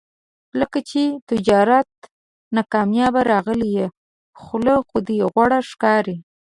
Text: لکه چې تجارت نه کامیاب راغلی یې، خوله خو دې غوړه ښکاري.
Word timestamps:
لکه 0.59 0.79
چې 0.89 1.01
تجارت 1.29 1.89
نه 2.55 2.61
کامیاب 2.73 3.13
راغلی 3.31 3.69
یې، 3.77 3.87
خوله 4.41 4.75
خو 4.87 4.97
دې 5.07 5.17
غوړه 5.31 5.59
ښکاري. 5.69 6.17